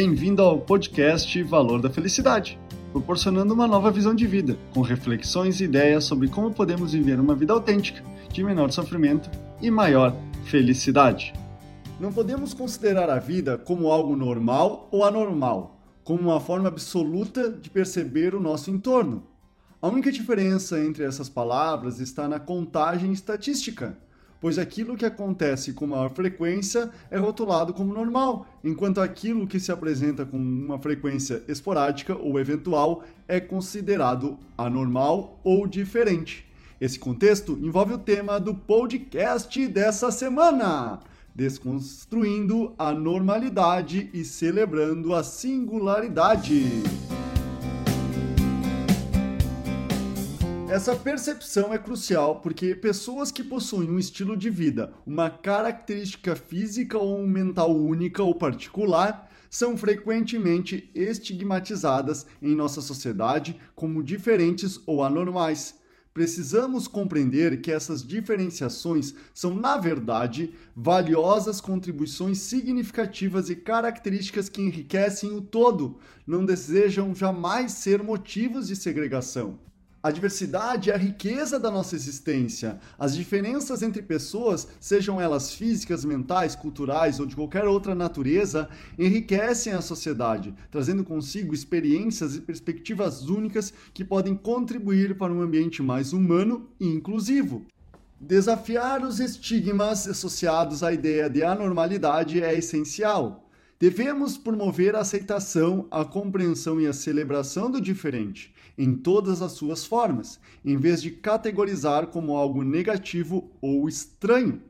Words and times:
Bem-vindo 0.00 0.42
ao 0.42 0.60
podcast 0.60 1.42
Valor 1.42 1.82
da 1.82 1.90
Felicidade, 1.90 2.56
proporcionando 2.92 3.52
uma 3.52 3.66
nova 3.66 3.90
visão 3.90 4.14
de 4.14 4.28
vida, 4.28 4.56
com 4.72 4.80
reflexões 4.80 5.60
e 5.60 5.64
ideias 5.64 6.04
sobre 6.04 6.28
como 6.28 6.54
podemos 6.54 6.92
viver 6.92 7.18
uma 7.18 7.34
vida 7.34 7.52
autêntica, 7.52 8.00
de 8.32 8.44
menor 8.44 8.70
sofrimento 8.70 9.28
e 9.60 9.72
maior 9.72 10.14
felicidade. 10.44 11.32
Não 11.98 12.12
podemos 12.12 12.54
considerar 12.54 13.10
a 13.10 13.18
vida 13.18 13.58
como 13.58 13.90
algo 13.90 14.14
normal 14.14 14.88
ou 14.92 15.02
anormal, 15.02 15.80
como 16.04 16.30
uma 16.30 16.38
forma 16.38 16.68
absoluta 16.68 17.50
de 17.50 17.68
perceber 17.68 18.36
o 18.36 18.40
nosso 18.40 18.70
entorno. 18.70 19.24
A 19.82 19.88
única 19.88 20.12
diferença 20.12 20.78
entre 20.78 21.02
essas 21.02 21.28
palavras 21.28 21.98
está 21.98 22.28
na 22.28 22.38
contagem 22.38 23.10
estatística 23.10 23.98
pois 24.40 24.58
aquilo 24.58 24.96
que 24.96 25.04
acontece 25.04 25.72
com 25.72 25.86
maior 25.86 26.10
frequência 26.10 26.90
é 27.10 27.18
rotulado 27.18 27.72
como 27.72 27.92
normal, 27.92 28.46
enquanto 28.62 29.00
aquilo 29.00 29.46
que 29.46 29.58
se 29.58 29.72
apresenta 29.72 30.24
com 30.24 30.36
uma 30.36 30.78
frequência 30.78 31.42
esporádica 31.48 32.16
ou 32.16 32.38
eventual 32.38 33.04
é 33.26 33.40
considerado 33.40 34.38
anormal 34.56 35.40
ou 35.42 35.66
diferente. 35.66 36.46
Esse 36.80 36.98
contexto 36.98 37.58
envolve 37.60 37.94
o 37.94 37.98
tema 37.98 38.38
do 38.38 38.54
podcast 38.54 39.66
dessa 39.66 40.12
semana. 40.12 41.00
Desconstruindo 41.34 42.72
a 42.78 42.92
normalidade 42.92 44.08
e 44.12 44.24
celebrando 44.24 45.14
a 45.14 45.24
singularidade. 45.24 46.82
Essa 50.70 50.94
percepção 50.94 51.72
é 51.72 51.78
crucial 51.78 52.40
porque 52.40 52.74
pessoas 52.74 53.32
que 53.32 53.42
possuem 53.42 53.90
um 53.90 53.98
estilo 53.98 54.36
de 54.36 54.50
vida, 54.50 54.92
uma 55.06 55.30
característica 55.30 56.36
física 56.36 56.98
ou 56.98 57.26
mental 57.26 57.74
única 57.74 58.22
ou 58.22 58.34
particular, 58.34 59.30
são 59.48 59.78
frequentemente 59.78 60.90
estigmatizadas 60.94 62.26
em 62.42 62.54
nossa 62.54 62.82
sociedade 62.82 63.58
como 63.74 64.02
diferentes 64.02 64.78
ou 64.86 65.02
anormais. 65.02 65.74
Precisamos 66.12 66.86
compreender 66.86 67.62
que 67.62 67.72
essas 67.72 68.06
diferenciações 68.06 69.14
são, 69.32 69.54
na 69.54 69.78
verdade, 69.78 70.52
valiosas 70.76 71.62
contribuições 71.62 72.40
significativas 72.40 73.48
e 73.48 73.56
características 73.56 74.50
que 74.50 74.60
enriquecem 74.60 75.34
o 75.34 75.40
todo, 75.40 75.98
não 76.26 76.44
desejam 76.44 77.14
jamais 77.14 77.72
ser 77.72 78.02
motivos 78.02 78.68
de 78.68 78.76
segregação. 78.76 79.58
A 80.00 80.12
diversidade 80.12 80.90
é 80.90 80.94
a 80.94 80.96
riqueza 80.96 81.58
da 81.58 81.72
nossa 81.72 81.96
existência. 81.96 82.78
As 82.96 83.16
diferenças 83.16 83.82
entre 83.82 84.00
pessoas, 84.00 84.68
sejam 84.78 85.20
elas 85.20 85.52
físicas, 85.52 86.04
mentais, 86.04 86.54
culturais 86.54 87.18
ou 87.18 87.26
de 87.26 87.34
qualquer 87.34 87.64
outra 87.64 87.96
natureza, 87.96 88.68
enriquecem 88.96 89.72
a 89.72 89.80
sociedade, 89.80 90.54
trazendo 90.70 91.02
consigo 91.02 91.52
experiências 91.52 92.36
e 92.36 92.40
perspectivas 92.40 93.28
únicas 93.28 93.72
que 93.92 94.04
podem 94.04 94.36
contribuir 94.36 95.18
para 95.18 95.32
um 95.32 95.42
ambiente 95.42 95.82
mais 95.82 96.12
humano 96.12 96.68
e 96.78 96.86
inclusivo. 96.86 97.66
Desafiar 98.20 99.02
os 99.02 99.18
estigmas 99.18 100.06
associados 100.06 100.84
à 100.84 100.92
ideia 100.92 101.28
de 101.28 101.42
anormalidade 101.42 102.40
é 102.40 102.56
essencial. 102.56 103.47
Devemos 103.80 104.36
promover 104.36 104.96
a 104.96 105.00
aceitação, 105.00 105.86
a 105.88 106.04
compreensão 106.04 106.80
e 106.80 106.86
a 106.88 106.92
celebração 106.92 107.70
do 107.70 107.80
diferente, 107.80 108.52
em 108.76 108.92
todas 108.92 109.40
as 109.40 109.52
suas 109.52 109.84
formas, 109.84 110.40
em 110.64 110.76
vez 110.76 111.00
de 111.00 111.12
categorizar 111.12 112.08
como 112.08 112.36
algo 112.36 112.64
negativo 112.64 113.52
ou 113.60 113.88
estranho. 113.88 114.60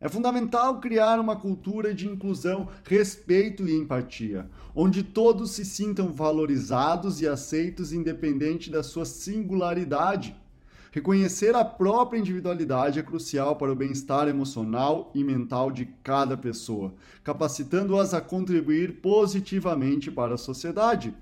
É 0.00 0.08
fundamental 0.08 0.80
criar 0.80 1.20
uma 1.20 1.36
cultura 1.36 1.94
de 1.94 2.08
inclusão, 2.08 2.66
respeito 2.84 3.68
e 3.68 3.76
empatia, 3.76 4.48
onde 4.74 5.02
todos 5.02 5.50
se 5.50 5.64
sintam 5.64 6.10
valorizados 6.10 7.20
e 7.20 7.28
aceitos 7.28 7.92
independente 7.92 8.70
da 8.70 8.82
sua 8.82 9.04
singularidade. 9.04 10.34
Reconhecer 10.94 11.56
a 11.56 11.64
própria 11.64 12.20
individualidade 12.20 13.00
é 13.00 13.02
crucial 13.02 13.56
para 13.56 13.72
o 13.72 13.74
bem-estar 13.74 14.28
emocional 14.28 15.10
e 15.12 15.24
mental 15.24 15.68
de 15.68 15.86
cada 16.04 16.36
pessoa, 16.36 16.94
capacitando-as 17.24 18.14
a 18.14 18.20
contribuir 18.20 19.00
positivamente 19.00 20.08
para 20.08 20.34
a 20.34 20.38
sociedade. 20.38 21.12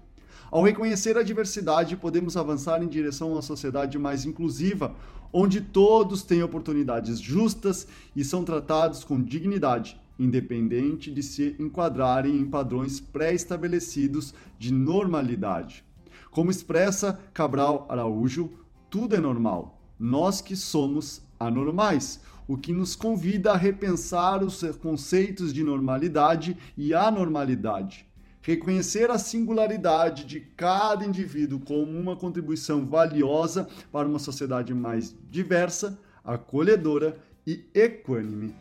Ao 0.50 0.62
reconhecer 0.62 1.16
a 1.16 1.22
diversidade, 1.22 1.96
podemos 1.96 2.36
avançar 2.36 2.82
em 2.82 2.86
direção 2.86 3.30
a 3.30 3.32
uma 3.32 3.40
sociedade 3.40 3.98
mais 3.98 4.26
inclusiva, 4.26 4.94
onde 5.32 5.62
todos 5.62 6.22
têm 6.22 6.42
oportunidades 6.42 7.18
justas 7.18 7.88
e 8.14 8.22
são 8.22 8.44
tratados 8.44 9.02
com 9.02 9.22
dignidade, 9.22 9.98
independente 10.18 11.10
de 11.10 11.22
se 11.22 11.56
enquadrarem 11.58 12.36
em 12.36 12.44
padrões 12.44 13.00
pré-estabelecidos 13.00 14.34
de 14.58 14.70
normalidade. 14.70 15.82
Como 16.30 16.50
expressa 16.50 17.18
Cabral 17.32 17.86
Araújo, 17.88 18.50
tudo 18.92 19.16
é 19.16 19.18
normal. 19.18 19.80
Nós 19.98 20.42
que 20.42 20.54
somos 20.54 21.22
anormais, 21.40 22.20
o 22.46 22.58
que 22.58 22.74
nos 22.74 22.94
convida 22.94 23.52
a 23.52 23.56
repensar 23.56 24.44
os 24.44 24.62
conceitos 24.82 25.50
de 25.50 25.64
normalidade 25.64 26.58
e 26.76 26.92
anormalidade. 26.92 28.04
Reconhecer 28.42 29.10
a 29.10 29.16
singularidade 29.16 30.26
de 30.26 30.40
cada 30.40 31.06
indivíduo 31.06 31.58
como 31.60 31.98
uma 31.98 32.14
contribuição 32.14 32.84
valiosa 32.84 33.66
para 33.90 34.06
uma 34.06 34.18
sociedade 34.18 34.74
mais 34.74 35.16
diversa, 35.30 35.98
acolhedora 36.22 37.16
e 37.46 37.64
equânime. 37.72 38.54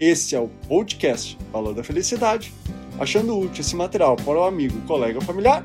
Esse 0.00 0.34
é 0.34 0.40
o 0.40 0.48
podcast 0.66 1.38
Valor 1.52 1.74
da 1.74 1.84
Felicidade. 1.84 2.52
Achando 2.98 3.38
útil 3.38 3.60
esse 3.60 3.76
material 3.76 4.16
para 4.16 4.40
o 4.40 4.42
amigo, 4.42 4.80
colega 4.88 5.20
ou 5.20 5.24
familiar, 5.24 5.64